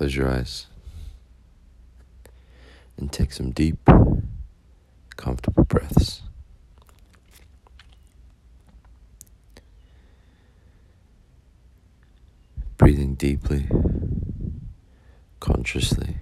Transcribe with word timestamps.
Close 0.00 0.16
your 0.16 0.30
eyes 0.30 0.66
and 2.96 3.12
take 3.12 3.34
some 3.34 3.50
deep, 3.50 3.86
comfortable 5.14 5.64
breaths. 5.64 6.22
Breathing 12.78 13.14
deeply, 13.14 13.68
consciously, 15.38 16.16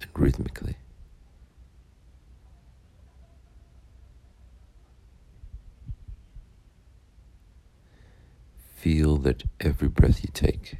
and 0.00 0.10
rhythmically. 0.14 0.76
Feel 8.76 9.16
that 9.16 9.42
every 9.58 9.88
breath 9.88 10.22
you 10.22 10.30
take 10.32 10.76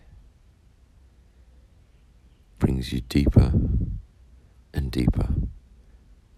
brings 2.84 2.93
you 2.93 3.00
deeper 3.08 3.50
and 4.74 4.90
deeper 4.90 5.29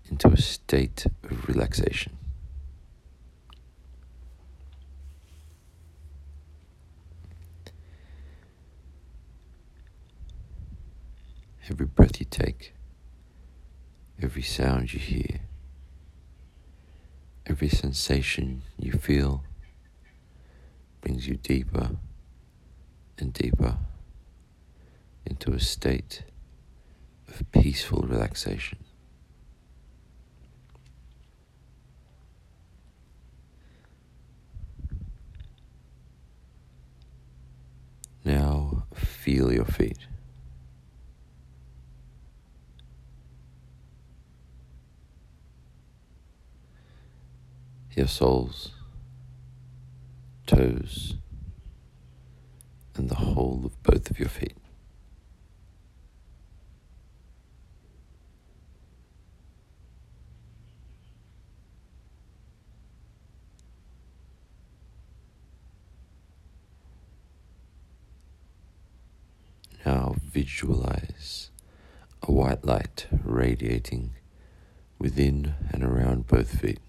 into 0.09 0.29
a 0.29 0.37
state 0.37 1.07
of 1.25 1.49
relaxation. 1.49 2.17
Every 11.69 11.87
breath 11.87 12.21
you 12.21 12.27
take, 12.31 12.75
every 14.23 14.43
sound 14.43 14.93
you 14.93 15.01
hear, 15.01 15.41
every 17.45 17.69
sensation 17.69 18.63
you 18.79 18.93
feel 18.93 19.43
brings 21.01 21.27
you 21.27 21.39
deeper 21.39 21.97
and 23.19 23.33
deeper 23.33 23.79
into 25.25 25.53
a 25.53 25.59
state 25.59 26.23
of 27.29 27.51
peaceful 27.53 28.03
relaxation. 28.03 28.79
Now 38.25 38.87
feel 38.93 39.53
your 39.53 39.65
feet. 39.65 39.99
Your 47.95 48.09
soles, 48.09 48.73
toes, 50.47 51.15
and 52.97 53.09
the 53.09 53.15
whole 53.15 53.63
of 53.65 53.83
both 53.83 54.11
of 54.11 54.19
your 54.19 54.29
feet. 54.29 54.57
Now 69.87 70.17
visualize 70.21 71.51
a 72.21 72.33
white 72.33 72.65
light 72.65 73.07
radiating 73.23 74.15
within 74.99 75.55
and 75.71 75.85
around 75.85 76.27
both 76.27 76.59
feet. 76.59 76.81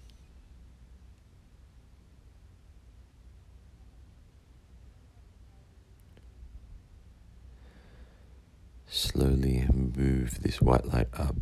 Slowly 8.88 9.64
move 9.72 10.42
this 10.42 10.60
white 10.60 10.86
light 10.86 11.06
up 11.12 11.36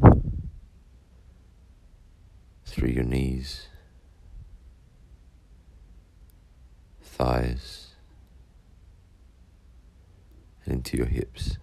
through 2.67 2.91
your 2.91 3.05
knees, 3.05 3.69
thighs, 7.01 7.86
and 10.67 10.77
into 10.77 10.97
your 10.97 11.07
hips. 11.07 11.59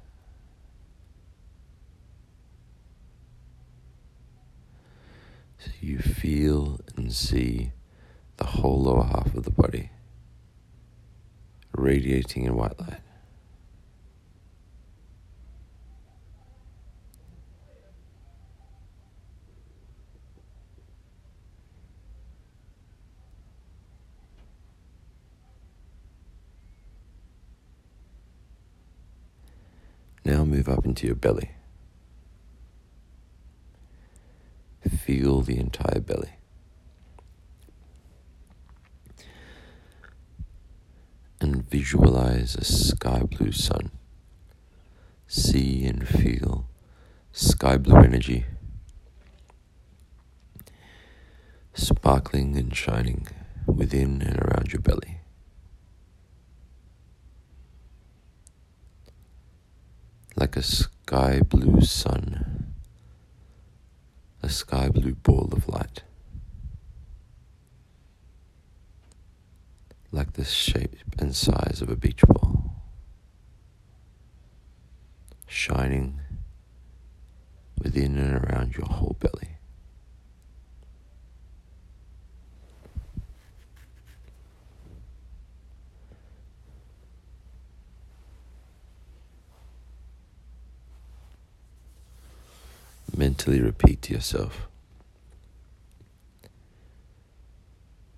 So 5.60 5.72
you 5.80 6.00
feel 6.00 6.80
and 6.98 7.14
see 7.14 7.72
the 8.38 8.46
whole 8.46 8.82
lower 8.84 9.04
half 9.04 9.34
of 9.36 9.44
the 9.44 9.52
body 9.52 9.90
radiating 11.76 12.46
in 12.46 12.56
white 12.56 12.80
light. 12.80 13.00
Now 30.26 30.43
move 30.54 30.70
up 30.70 30.86
into 30.86 31.08
your 31.08 31.16
belly. 31.16 31.50
Feel 34.88 35.42
the 35.42 35.58
entire 35.58 36.00
belly. 36.00 36.34
And 41.42 41.68
visualize 41.68 42.56
a 42.56 42.64
sky 42.64 43.24
blue 43.24 43.52
sun. 43.52 43.90
See 45.28 45.86
and 45.86 46.08
feel 46.08 46.68
sky 47.32 47.78
blue 47.78 47.98
energy 47.98 48.46
sparkling 51.74 52.56
and 52.56 52.76
shining 52.76 53.26
within 53.66 54.22
and 54.22 54.38
around 54.40 54.72
your 54.72 54.82
belly. 54.82 55.23
Like 60.36 60.56
a 60.58 60.64
sky 60.64 61.42
blue 61.42 61.82
sun, 61.82 62.74
a 64.42 64.50
sky 64.50 64.90
blue 64.90 65.16
ball 65.16 65.50
of 65.52 65.68
light, 65.68 66.04
like 70.12 70.34
the 70.34 70.44
shape 70.46 70.96
and 71.20 71.36
size 71.36 71.82
of 71.82 71.90
a 71.90 71.96
beach 71.96 72.22
ball, 72.28 72.76
shining 75.48 76.20
within 77.78 78.18
and 78.18 78.44
around 78.44 78.76
your 78.76 78.88
whole 78.88 79.16
belly. 79.20 79.53
Mentally 93.24 93.62
repeat 93.62 94.02
to 94.02 94.14
yourself 94.14 94.68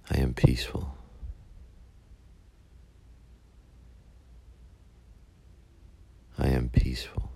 I 0.10 0.18
am 0.18 0.34
peaceful. 0.34 0.96
I 6.38 6.48
am 6.48 6.70
peaceful. 6.70 7.32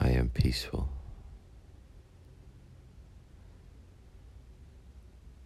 I 0.00 0.08
am 0.10 0.28
peaceful. 0.28 0.88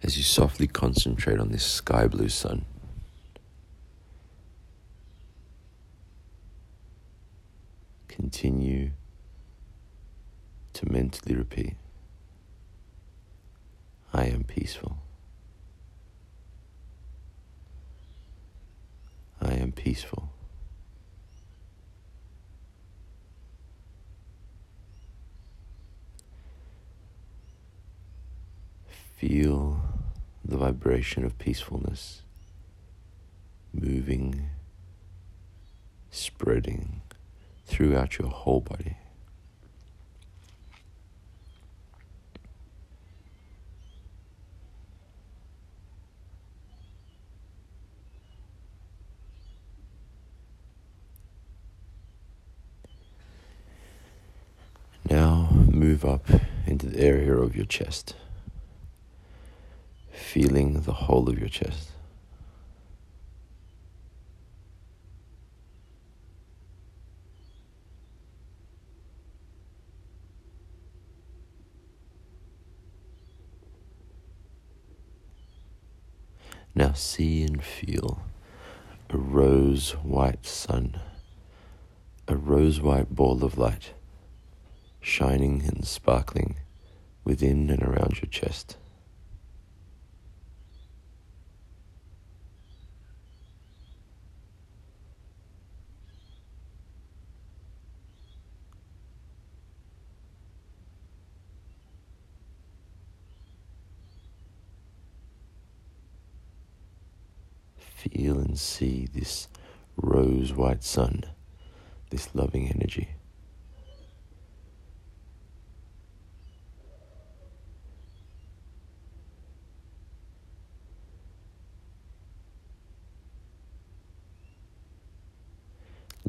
As 0.03 0.17
you 0.17 0.23
softly 0.23 0.67
concentrate 0.67 1.39
on 1.39 1.51
this 1.51 1.65
sky 1.65 2.07
blue 2.09 2.29
sun. 2.29 2.65
Continue 8.31 8.91
to 10.75 10.93
mentally 10.93 11.35
repeat 11.35 11.77
I 14.13 14.25
am 14.25 14.45
peaceful. 14.45 14.99
I 19.41 19.55
am 19.55 19.73
peaceful. 19.73 20.29
Feel 29.17 29.81
the 30.45 30.59
vibration 30.59 31.25
of 31.25 31.39
peacefulness 31.39 32.21
moving, 33.73 34.51
spreading 36.11 37.01
throughout 37.69 38.19
your 38.19 38.29
whole 38.29 38.61
body. 38.61 38.97
Now 55.11 55.49
move 55.53 56.05
up 56.05 56.27
into 56.67 56.87
the 56.87 57.01
area 57.01 57.35
of 57.35 57.55
your 57.55 57.65
chest, 57.67 58.15
feeling 60.11 60.83
the 60.83 60.93
whole 60.93 61.29
of 61.29 61.39
your 61.39 61.49
chest. 61.49 61.91
Now 76.75 76.93
see 76.93 77.43
and 77.43 77.63
feel 77.63 78.23
a 79.11 79.17
rose 79.17 79.93
white 80.03 80.47
sun, 80.47 81.01
a 82.27 82.37
rose 82.37 82.81
white 82.81 83.15
ball 83.15 83.43
of 83.45 83.59
light, 83.59 83.95
shining 85.01 85.63
and 85.67 85.87
sparkling 85.87 86.57
within 87.25 87.71
and 87.71 87.83
around 87.83 88.21
your 88.21 88.31
chest. 88.31 88.77
Feel 107.99 108.39
and 108.39 108.57
see 108.59 109.09
this 109.13 109.49
rose 109.97 110.53
white 110.53 110.85
sun, 110.85 111.25
this 112.11 112.29
loving 112.33 112.69
energy. 112.69 113.09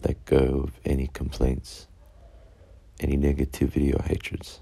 Let 0.01 0.25
go 0.25 0.62
of 0.63 0.72
any 0.86 1.07
complaints, 1.07 1.88
any 3.00 3.18
negativity 3.18 3.94
or 3.94 4.01
hatreds, 4.01 4.60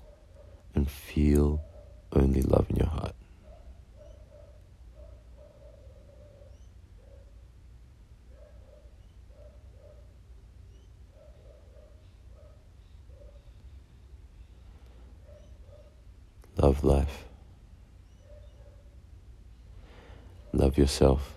and 0.75 0.89
feel 0.89 1.61
only 2.11 2.41
love 2.41 2.69
in 2.69 2.77
your 2.77 2.87
heart. 2.87 3.13
Love 16.77 16.83
life. 16.83 17.23
Love 20.53 20.77
yourself. 20.77 21.33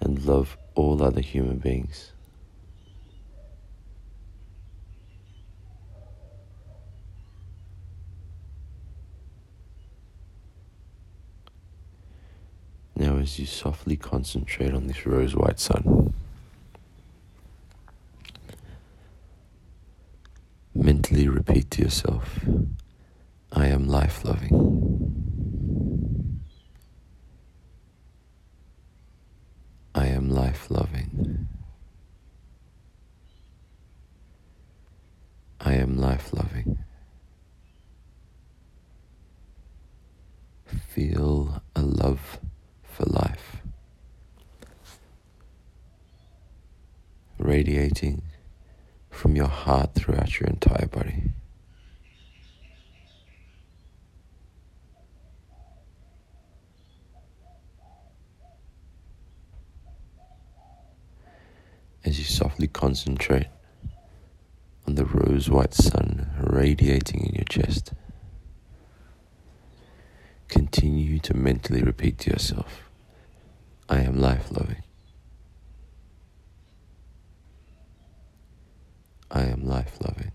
And 0.00 0.24
love 0.24 0.56
all 0.74 1.00
other 1.02 1.20
human 1.20 1.58
beings. 1.58 2.12
Now, 12.96 13.16
as 13.18 13.38
you 13.38 13.46
softly 13.46 13.96
concentrate 13.96 14.74
on 14.74 14.88
this 14.88 15.06
rose 15.06 15.36
white 15.36 15.60
sun, 15.60 16.12
mentally 20.74 21.28
repeat 21.28 21.69
yourself, 21.80 22.38
I 23.52 23.66
am 23.66 23.88
life 23.88 24.24
loving. 24.24 24.80
I 29.94 30.06
am 30.06 30.30
life 30.30 30.70
loving. 30.70 31.48
I 35.60 35.74
am 35.74 35.96
life 35.96 36.32
loving. 36.32 36.78
Feel 40.66 41.62
a 41.74 41.82
love 41.82 42.38
for 42.82 43.04
life 43.06 43.60
radiating 47.40 48.22
from 49.10 49.34
your 49.34 49.48
heart 49.48 49.94
throughout 49.94 50.38
your 50.38 50.48
entire 50.48 50.86
body. 50.86 51.32
As 62.04 62.18
you 62.18 62.24
softly 62.24 62.66
concentrate 62.66 63.48
on 64.86 64.94
the 64.94 65.04
rose 65.04 65.50
white 65.50 65.74
sun 65.74 66.30
radiating 66.40 67.26
in 67.26 67.34
your 67.34 67.44
chest, 67.44 67.92
continue 70.48 71.18
to 71.20 71.34
mentally 71.34 71.82
repeat 71.82 72.18
to 72.20 72.30
yourself, 72.30 72.90
I 73.88 74.00
am 74.00 74.18
life 74.18 74.50
loving. 74.50 74.82
I 79.30 79.42
am 79.42 79.64
life 79.64 79.98
loving. 80.00 80.32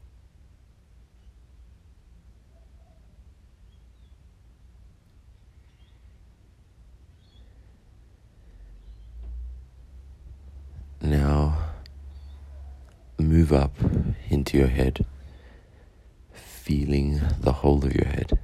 Now 11.01 11.44
move 13.35 13.51
up 13.51 13.75
into 14.29 14.57
your 14.57 14.69
head, 14.69 15.05
feeling 16.31 17.19
the 17.41 17.51
whole 17.51 17.83
of 17.83 17.93
your 17.93 18.07
head. 18.07 18.39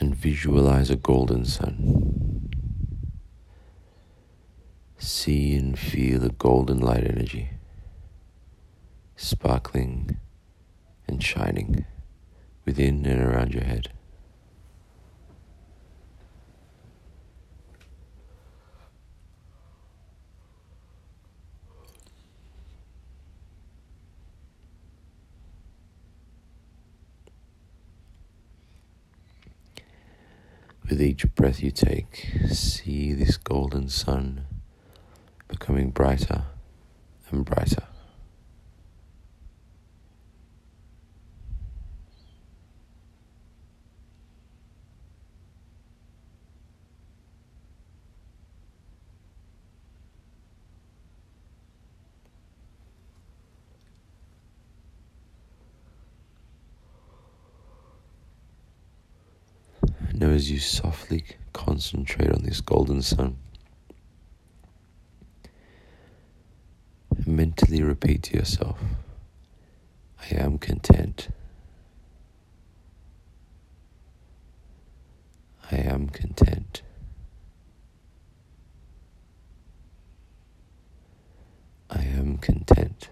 And 0.00 0.16
visualize 0.16 0.90
a 0.90 0.96
golden 0.96 1.44
sun 1.44 2.50
see 4.98 5.54
and 5.54 5.78
feel 5.78 6.18
the 6.18 6.30
golden 6.30 6.80
light 6.80 7.04
energy 7.04 7.50
sparkling 9.14 10.18
and 11.06 11.22
shining 11.22 11.84
within 12.64 13.06
and 13.06 13.22
around 13.22 13.54
your 13.54 13.62
head. 13.62 13.90
With 30.88 31.02
each 31.02 31.34
breath 31.34 31.64
you 31.64 31.72
take, 31.72 32.30
see 32.48 33.12
this 33.12 33.36
golden 33.36 33.88
sun 33.88 34.46
becoming 35.48 35.90
brighter 35.90 36.44
and 37.32 37.44
brighter. 37.44 37.88
Now, 60.14 60.24
as 60.36 60.50
you 60.50 60.58
softly 60.58 61.24
concentrate 61.54 62.30
on 62.30 62.42
this 62.42 62.60
golden 62.60 63.00
sun, 63.00 63.38
mentally 67.26 67.82
repeat 67.82 68.22
to 68.22 68.36
yourself, 68.36 68.78
I 70.20 70.34
am 70.34 70.58
content. 70.58 71.28
I 75.72 75.76
am 75.76 76.10
content. 76.10 76.82
I 81.88 82.02
am 82.02 82.36
content. 82.36 83.08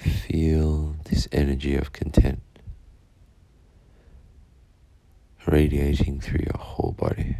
Feel 0.00 0.96
this 1.04 1.19
energy 1.32 1.76
of 1.76 1.92
content 1.92 2.40
radiating 5.46 6.20
through 6.20 6.44
your 6.44 6.58
whole 6.58 6.92
body. 6.92 7.36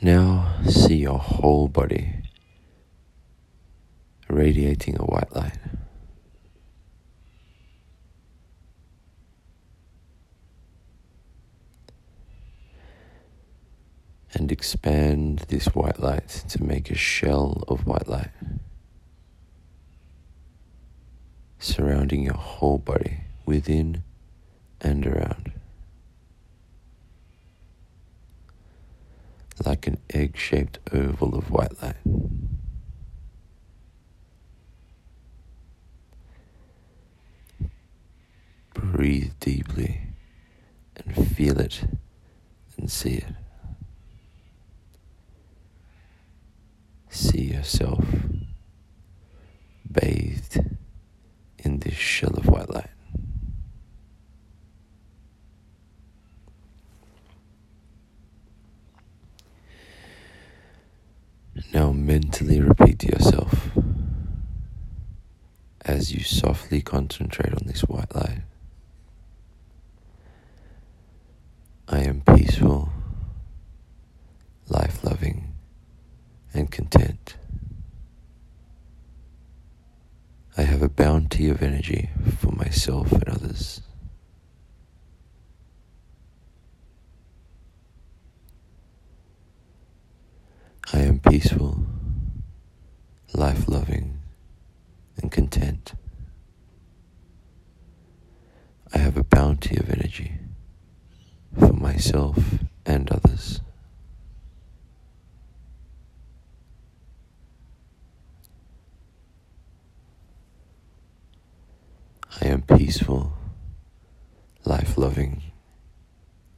Now 0.00 0.56
see 0.66 0.96
your 0.96 1.18
whole 1.18 1.68
body 1.68 2.21
radiating 4.42 4.96
a 4.98 5.04
white 5.04 5.32
light. 5.36 5.56
And 14.34 14.50
expand 14.50 15.44
this 15.46 15.66
white 15.66 16.00
light 16.00 16.26
to 16.48 16.60
make 16.60 16.90
a 16.90 16.96
shell 16.96 17.62
of 17.68 17.86
white 17.86 18.08
light 18.08 18.30
surrounding 21.60 22.24
your 22.24 22.34
whole 22.34 22.78
body 22.78 23.18
within 23.46 24.02
and 24.80 25.06
around. 25.06 25.52
like 29.64 29.86
an 29.86 29.96
egg 30.12 30.36
shaped 30.36 30.80
oval 30.92 31.36
of 31.36 31.48
white 31.48 31.80
light. 31.80 31.94
Breathe 39.22 39.34
deeply 39.38 40.00
and 40.96 41.28
feel 41.28 41.60
it 41.60 41.84
and 42.76 42.90
see 42.90 43.18
it. 43.18 43.34
See 47.08 47.52
yourself 47.52 48.04
bathed 49.88 50.58
in 51.58 51.78
this 51.78 51.94
shell 51.94 52.34
of 52.36 52.48
white 52.48 52.68
light. 52.68 52.90
Now 61.72 61.92
mentally 61.92 62.60
repeat 62.60 62.98
to 63.00 63.06
yourself 63.06 63.70
as 65.82 66.12
you 66.12 66.24
softly 66.24 66.80
concentrate 66.80 67.52
on 67.52 67.62
this 67.66 67.82
white 67.82 68.12
light. 68.16 68.42
I 71.92 71.98
am 72.04 72.22
peaceful, 72.22 72.88
life 74.66 75.04
loving, 75.04 75.52
and 76.54 76.70
content. 76.70 77.36
I 80.56 80.62
have 80.62 80.80
a 80.80 80.88
bounty 80.88 81.41
of 81.52 81.62
energy 81.62 82.08
for 82.38 82.50
myself 82.50 83.12
and 83.12 83.28
others. 83.28 83.82
I 90.94 91.00
am 91.00 91.20
peaceful, 91.20 91.84
life 93.34 93.68
loving, 93.68 94.20
and 95.18 95.30
content. 95.30 95.92
I 98.94 98.98
have 98.98 99.16
a 99.16 99.24
bounty 99.24 99.76
of 99.76 99.90
energy 99.90 100.32
for 101.58 101.72
myself 101.72 102.38
and 102.86 103.10
others. 103.10 103.60
I 112.40 112.46
peaceful, 112.66 113.34
life 114.64 114.96
loving, 114.96 115.42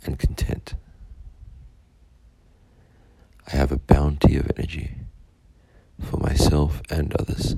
and 0.05 0.19
content. 0.19 0.75
I 3.47 3.57
have 3.57 3.73
a 3.73 3.79
bounty 3.79 4.37
of 4.37 4.51
energy 4.57 4.93
for 6.01 6.17
myself 6.17 6.81
and 6.91 7.15
others. 7.15 7.57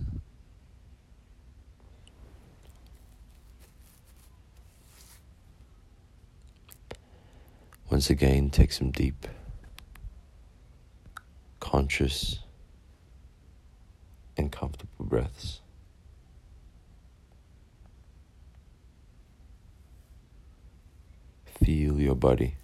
Once 7.91 8.11
again, 8.11 8.51
take 8.51 8.73
some 8.73 8.91
deep, 8.91 9.27
conscious, 11.61 12.41
and 14.37 14.51
comfortable 14.51 15.05
breaths. 15.05 15.61
Feel 21.67 21.99
your 22.01 22.15
body. 22.15 22.55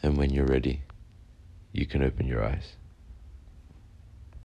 And 0.00 0.16
when 0.16 0.30
you're 0.30 0.46
ready, 0.46 0.82
you 1.72 1.84
can 1.84 2.00
open 2.04 2.28
your 2.28 2.44
eyes. 2.44 2.76